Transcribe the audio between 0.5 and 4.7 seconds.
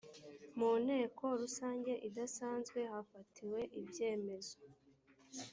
mu nteko rusange idasanzwe hafatiwe ibyemmezo